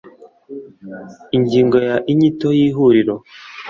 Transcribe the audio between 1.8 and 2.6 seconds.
ya Inyito